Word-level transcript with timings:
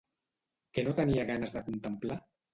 Què 0.77 0.85
no 0.87 0.95
tenia 1.01 1.27
ganes 1.33 1.55
de 1.59 1.65
contemplar? 1.69 2.21